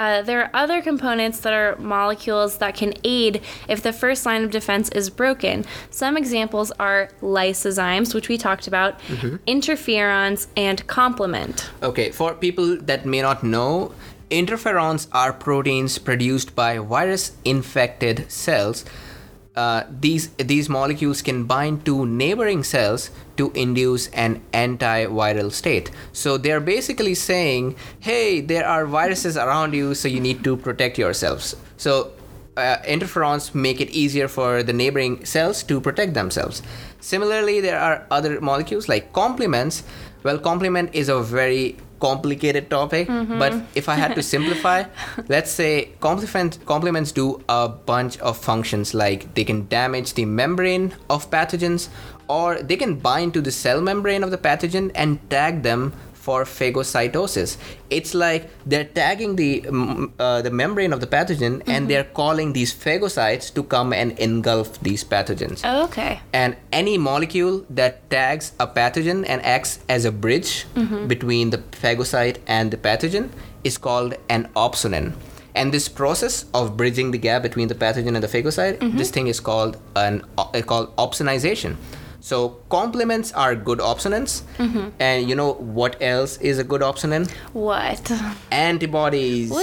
[0.00, 4.42] Uh, there are other components that are molecules that can aid if the first line
[4.42, 5.62] of defense is broken.
[5.90, 8.98] Some examples are lysozymes, which we talked about,
[9.46, 11.68] interferons, and complement.
[11.82, 13.92] Okay, for people that may not know,
[14.30, 18.86] interferons are proteins produced by virus infected cells.
[19.60, 25.90] Uh, these these molecules can bind to neighboring cells to induce an antiviral state.
[26.12, 27.74] So they're basically saying,
[28.08, 31.92] "Hey, there are viruses around you, so you need to protect yourselves." So
[32.56, 36.62] uh, interferons make it easier for the neighboring cells to protect themselves.
[37.00, 39.82] Similarly, there are other molecules like complements.
[40.22, 43.64] Well, complement is a very complicated topic, but mm-hmm.
[43.74, 44.84] if I had to simplify,
[45.28, 50.94] let's say complement, complements do a bunch of functions like they can damage the membrane
[51.08, 51.88] of pathogens
[52.28, 55.92] or they can bind to the cell membrane of the pathogen and tag them
[56.30, 57.56] for phagocytosis.
[57.98, 59.50] It's like they're tagging the
[60.18, 64.78] uh, the membrane of the pathogen and they're calling these phagocytes to come and engulf
[64.88, 65.64] these pathogens.
[65.86, 66.12] Okay.
[66.32, 70.52] And any molecule that tags a pathogen and acts as a bridge
[71.14, 73.28] between the phagocyte and the pathogen
[73.64, 75.12] is called an opsonin.
[75.60, 79.26] And this process of bridging the gap between the pathogen and the phagocyte, this thing
[79.26, 81.74] is called an uh, called opsonization.
[82.20, 84.90] So complements are good opsonins, mm-hmm.
[84.98, 87.30] and you know what else is a good opsonin?
[87.52, 88.12] What?
[88.50, 89.50] Antibodies.
[89.50, 89.60] Woo!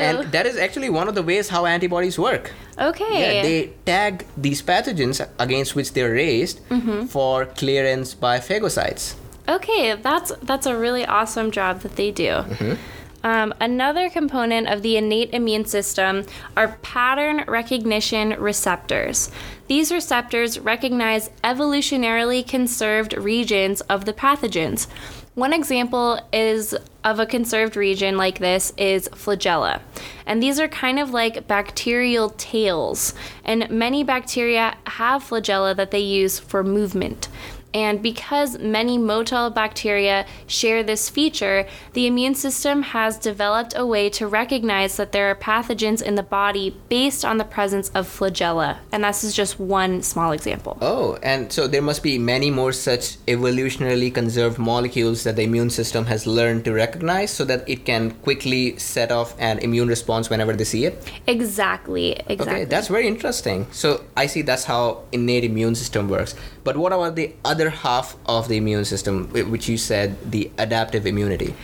[0.00, 2.52] And that is actually one of the ways how antibodies work.
[2.78, 3.36] okay.
[3.36, 7.06] Yeah, they tag these pathogens against which they're raised mm-hmm.
[7.06, 9.14] for clearance by phagocytes.
[9.48, 12.30] Okay, that's that's a really awesome job that they do.
[12.30, 12.74] Mm-hmm.
[13.22, 16.24] Um, another component of the innate immune system
[16.56, 19.30] are pattern recognition receptors.
[19.70, 24.88] These receptors recognize evolutionarily conserved regions of the pathogens.
[25.36, 29.80] One example is of a conserved region like this is flagella.
[30.26, 33.14] And these are kind of like bacterial tails.
[33.44, 37.28] And many bacteria have flagella that they use for movement.
[37.72, 44.10] And because many motile bacteria share this feature, the immune system has developed a way
[44.10, 48.78] to recognize that there are pathogens in the body based on the presence of flagella.
[48.90, 50.78] And this is just one small example.
[50.80, 55.70] Oh, and so there must be many more such evolutionarily conserved molecules that the immune
[55.70, 60.28] system has learned to recognize so that it can quickly set off an immune response
[60.30, 61.10] whenever they see it.
[61.26, 62.62] Exactly, exactly.
[62.62, 63.66] Okay, that's very interesting.
[63.70, 66.34] So I see that's how innate immune system works.
[66.64, 71.06] But what about the other half of the immune system, which you said the adaptive
[71.06, 71.54] immunity?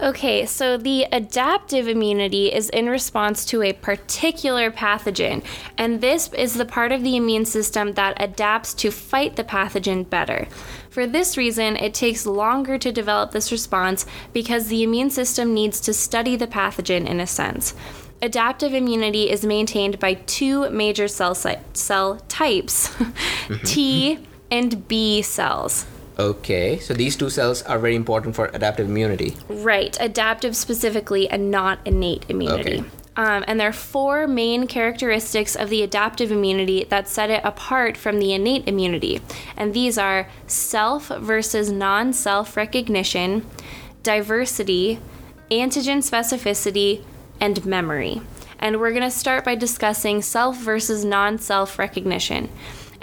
[0.00, 5.44] Okay, so the adaptive immunity is in response to a particular pathogen,
[5.78, 10.08] and this is the part of the immune system that adapts to fight the pathogen
[10.08, 10.48] better.
[10.90, 15.80] For this reason, it takes longer to develop this response because the immune system needs
[15.80, 17.74] to study the pathogen in a sense.
[18.20, 22.94] Adaptive immunity is maintained by two major cell, si- cell types
[23.64, 24.18] T
[24.50, 25.86] and B cells.
[26.18, 29.36] Okay, so these two cells are very important for adaptive immunity.
[29.48, 32.80] Right, adaptive specifically and not innate immunity.
[32.80, 32.90] Okay.
[33.16, 37.96] Um, and there are four main characteristics of the adaptive immunity that set it apart
[37.96, 39.20] from the innate immunity.
[39.56, 43.46] And these are self versus non self recognition,
[44.02, 44.98] diversity,
[45.50, 47.04] antigen specificity,
[47.40, 48.20] and memory.
[48.58, 52.48] And we're going to start by discussing self versus non self recognition.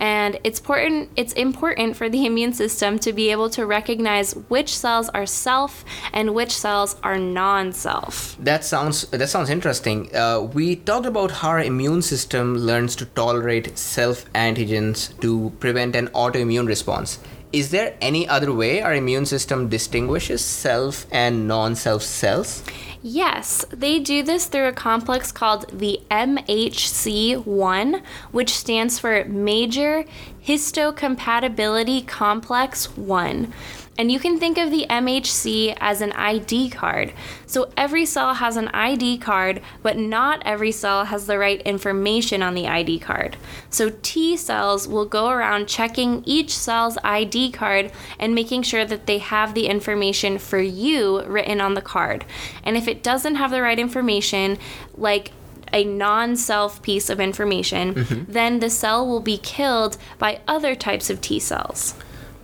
[0.02, 4.76] And it's important it's important for the immune system to be able to recognize which
[4.76, 8.36] cells are self and which cells are non-self.
[8.40, 10.14] That sounds that sounds interesting.
[10.14, 15.96] Uh, we talked about how our immune system learns to tolerate self antigens to prevent
[15.96, 17.20] an autoimmune response.
[17.54, 22.64] Is there any other way our immune system distinguishes self and non-self cells?
[23.04, 30.06] Yes, they do this through a complex called the MHC1, which stands for Major
[30.46, 33.52] Histocompatibility Complex 1.
[33.98, 37.14] And you can think of the MHC as an ID card.
[37.46, 42.42] So every cell has an ID card, but not every cell has the right information
[42.42, 43.38] on the ID card.
[43.70, 49.08] So T cells will go around checking each cell's ID card and making sure that
[49.08, 52.26] they have the information for you written on the card.
[52.64, 54.58] And if it doesn't have the right information,
[54.96, 55.32] like
[55.74, 58.32] a non self piece of information, mm-hmm.
[58.32, 61.94] then the cell will be killed by other types of T cells.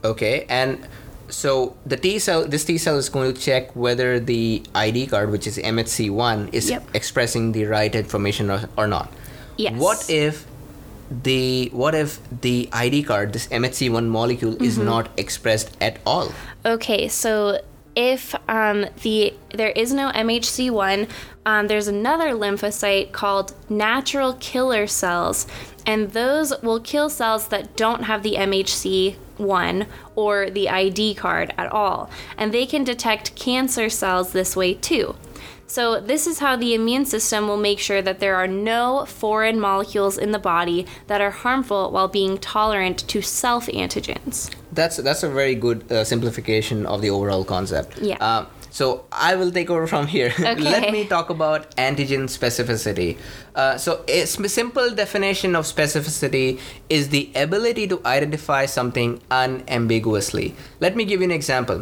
[0.04, 0.88] Okay, and
[1.30, 5.32] so the T cell, this T cell is going to check whether the ID card,
[5.32, 6.88] which is MHC1, is Yep.
[6.94, 9.12] expressing the right information or, or not.
[9.58, 9.74] Yes.
[9.80, 10.46] What if
[11.24, 14.64] the what if the ID card, this MHC1 molecule, Mm-hmm.
[14.64, 16.32] is not expressed at all?
[16.66, 17.62] Okay, so
[17.96, 21.10] if um, the there is no MHC1,
[21.46, 25.48] um, there's another lymphocyte called natural killer cells,
[25.86, 28.36] and those will kill cells that don't have the
[29.38, 34.74] MHC1 or the ID card at all, and they can detect cancer cells this way
[34.74, 35.16] too.
[35.70, 39.60] So, this is how the immune system will make sure that there are no foreign
[39.60, 44.50] molecules in the body that are harmful while being tolerant to self antigens.
[44.72, 48.00] That's that's a very good uh, simplification of the overall concept.
[48.00, 48.16] Yeah.
[48.20, 48.48] Um,
[48.78, 50.32] so I will take over from here.
[50.40, 53.18] Let me talk about antigen specificity.
[53.56, 60.54] Uh, so a simple definition of specificity is the ability to identify something unambiguously.
[60.80, 61.82] Let me give you an example.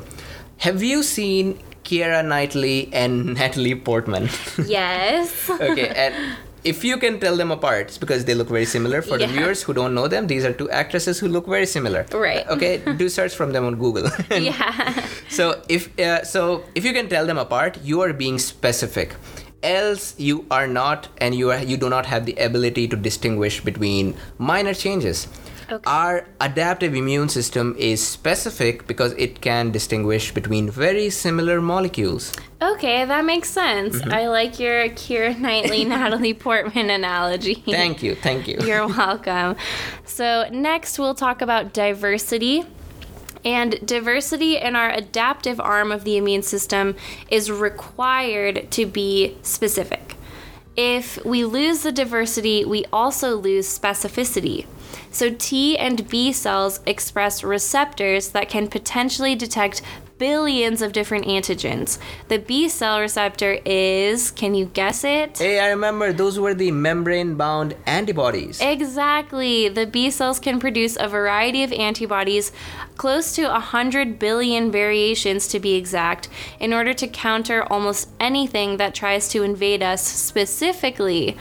[0.59, 4.29] Have you seen Keira Knightley and Natalie Portman?
[4.65, 5.49] Yes.
[5.49, 6.15] okay, and
[6.65, 9.01] if you can tell them apart, it's because they look very similar.
[9.03, 12.05] For the viewers who don't know them, these are two actresses who look very similar.
[12.11, 12.45] Right.
[12.47, 14.09] Okay, do search from them on Google.
[14.31, 15.05] yeah.
[15.29, 19.15] so if uh, so, if you can tell them apart, you are being specific.
[19.61, 23.61] Else, you are not, and you are you do not have the ability to distinguish
[23.61, 25.27] between minor changes.
[25.71, 25.83] Okay.
[25.89, 32.33] Our adaptive immune system is specific because it can distinguish between very similar molecules.
[32.61, 33.97] Okay, that makes sense.
[33.97, 34.11] Mm-hmm.
[34.11, 37.55] I like your Keira Knightley, Natalie Portman analogy.
[37.55, 38.57] Thank you, thank you.
[38.63, 39.55] You're welcome.
[40.05, 42.63] So, next we'll talk about diversity.
[43.43, 46.95] And diversity in our adaptive arm of the immune system
[47.29, 50.15] is required to be specific.
[50.75, 54.65] If we lose the diversity, we also lose specificity.
[55.11, 59.81] So, T and B cells express receptors that can potentially detect
[60.17, 61.97] billions of different antigens.
[62.29, 65.37] The B cell receptor is, can you guess it?
[65.37, 68.61] Hey, I remember those were the membrane bound antibodies.
[68.61, 69.67] Exactly.
[69.67, 72.51] The B cells can produce a variety of antibodies,
[72.95, 76.29] close to 100 billion variations to be exact,
[76.59, 81.37] in order to counter almost anything that tries to invade us specifically.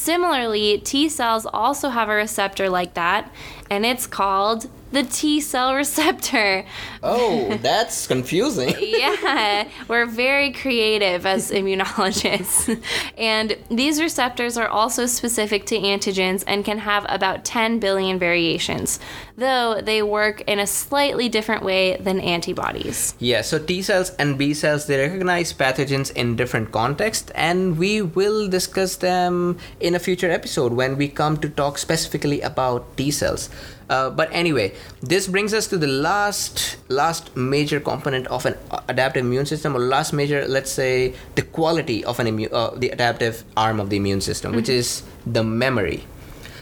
[0.00, 3.30] Similarly, T cells also have a receptor like that,
[3.68, 6.64] and it's called the T cell receptor.
[7.02, 8.74] Oh, that's confusing.
[8.80, 12.82] yeah, we're very creative as immunologists.
[13.16, 19.00] and these receptors are also specific to antigens and can have about 10 billion variations,
[19.36, 23.14] though they work in a slightly different way than antibodies.
[23.18, 28.02] Yeah, so T cells and B cells they recognize pathogens in different contexts and we
[28.02, 33.10] will discuss them in a future episode when we come to talk specifically about T
[33.10, 33.48] cells.
[33.90, 34.72] Uh, but anyway,
[35.02, 38.54] this brings us to the last last major component of an
[38.86, 42.88] adaptive immune system, or last major, let's say, the quality of an immune, uh, the
[42.90, 46.06] adaptive arm of the immune system, which is the memory.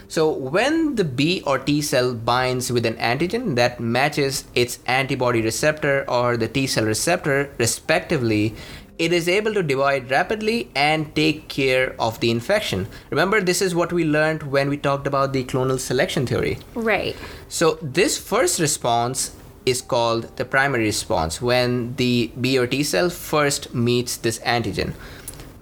[0.08, 5.42] So when the B or T cell binds with an antigen that matches its antibody
[5.42, 8.56] receptor or the T cell receptor respectively,
[8.98, 12.88] it is able to divide rapidly and take care of the infection.
[13.10, 16.58] Remember, this is what we learned when we talked about the clonal selection theory.
[16.74, 17.16] Right.
[17.48, 23.10] So, this first response is called the primary response when the B or T cell
[23.10, 24.94] first meets this antigen.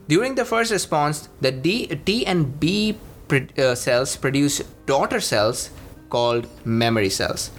[0.08, 2.96] During the first response, the D, T and B
[3.28, 5.70] pr- uh, cells produce daughter cells
[6.10, 7.50] called memory cells.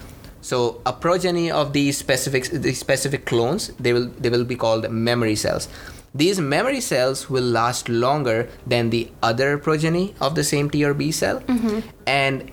[0.48, 4.90] So a progeny of these specific these specific clones they will they will be called
[4.90, 5.68] memory cells.
[6.16, 10.94] These memory cells will last longer than the other progeny of the same T or
[10.94, 11.80] B cell, mm-hmm.
[12.08, 12.50] and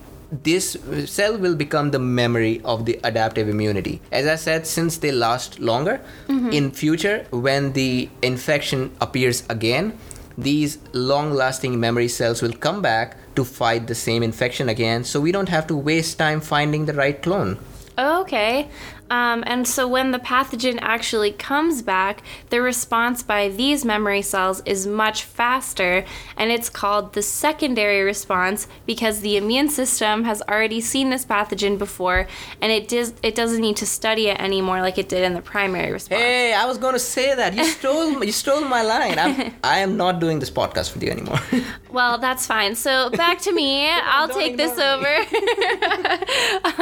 [0.47, 0.77] this
[1.07, 4.01] cell will become the memory of the adaptive immunity.
[4.11, 6.51] As I said, since they last longer, mm-hmm.
[6.51, 9.97] in future when the infection appears again,
[10.37, 15.05] these long-lasting memory cells will come back to fight the same infection again.
[15.05, 17.57] So we don't have to waste time finding the right clone.
[17.97, 18.69] Okay.
[19.11, 24.63] Um, and so when the pathogen actually comes back, the response by these memory cells
[24.65, 26.05] is much faster,
[26.37, 31.79] and it's called the secondary response because the immune system has already seen this pathogen
[31.79, 32.27] before,
[32.61, 35.43] and it does it doesn't need to study it anymore like it did in the
[35.43, 36.21] primary response.
[36.23, 37.55] Hey, I was going to say that.
[37.55, 39.19] You stole you stole my line.
[39.19, 41.41] I'm, I am not doing this podcast with you anymore.
[41.95, 42.75] Well, that's fine.
[42.75, 43.89] So back to me.
[44.15, 45.13] I'll take this over.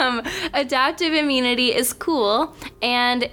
[0.00, 0.22] um,
[0.54, 2.11] adaptive immunity is cool,
[2.80, 3.30] and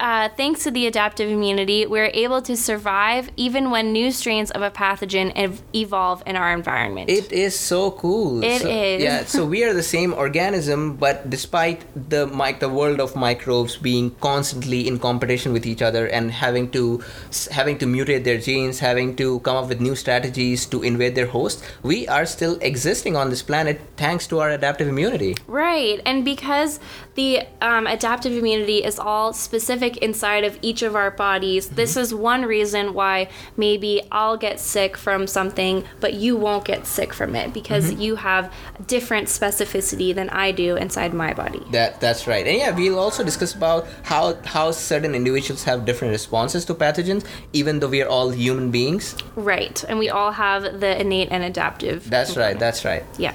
[0.00, 4.62] uh, thanks to the adaptive immunity, we're able to survive even when new strains of
[4.62, 7.10] a pathogen ev- evolve in our environment.
[7.10, 8.44] It is so cool.
[8.44, 9.02] It so, is.
[9.02, 13.76] Yeah, so we are the same organism, but despite the mic, the world of microbes
[13.76, 17.02] being constantly in competition with each other and having to
[17.50, 21.26] having to mutate their genes, having to come up with new strategies to invade their
[21.26, 25.34] host, we are still existing on this planet thanks to our adaptive immunity.
[25.46, 26.78] Right, and because
[27.14, 31.76] the um, adaptive immunity is all specific inside of each of our bodies, mm-hmm.
[31.76, 36.86] this is one reason why maybe I'll get sick from something, but you won't get
[36.86, 38.00] sick from it because mm-hmm.
[38.00, 38.52] you have
[38.86, 41.62] different specificity than I do inside my body.
[41.72, 42.46] That that's right.
[42.46, 47.24] And yeah, we'll also discuss about how how certain individuals have different responses to pathogens,
[47.52, 49.16] even though we are all human beings.
[49.36, 52.08] Right, and we all have the innate and adaptive.
[52.08, 52.58] That's right.
[52.58, 53.04] That's right.
[53.18, 53.34] Yeah.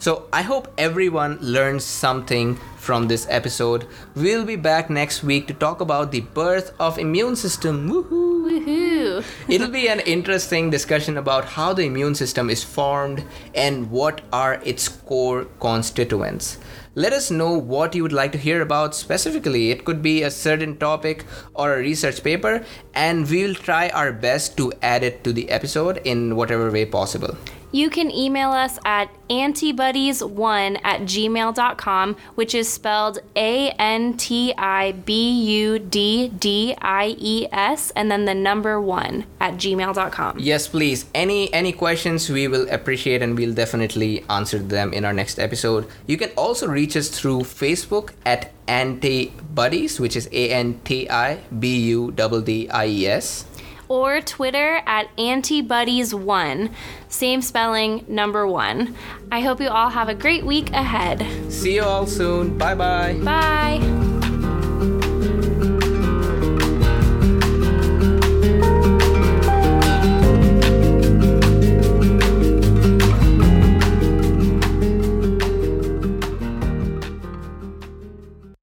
[0.00, 3.86] So I hope everyone learns something from this episode.
[4.14, 7.90] We'll be back next week to talk about the birth of immune system.
[7.90, 8.30] Woohoo!
[8.48, 9.22] Woohoo!
[9.46, 13.22] It'll be an interesting discussion about how the immune system is formed
[13.54, 16.56] and what are its core constituents.
[16.94, 19.70] Let us know what you would like to hear about specifically.
[19.70, 24.56] It could be a certain topic or a research paper, and we'll try our best
[24.56, 27.36] to add it to the episode in whatever way possible.
[27.72, 34.92] You can email us at antibuddies1 at gmail.com, which is spelled A N T I
[34.92, 35.30] B
[35.62, 40.38] U D D I E S, and then the number one at gmail.com.
[40.38, 41.06] Yes, please.
[41.14, 45.86] Any any questions we will appreciate and we'll definitely answer them in our next episode.
[46.06, 51.38] You can also reach us through Facebook at antibuddies, which is A N T I
[51.56, 53.44] B U D D I E S.
[53.90, 56.72] Or Twitter at antibuddies1,
[57.08, 58.94] same spelling, number one.
[59.32, 61.26] I hope you all have a great week ahead.
[61.52, 62.56] See you all soon.
[62.56, 63.14] Bye bye.
[63.14, 64.09] Bye.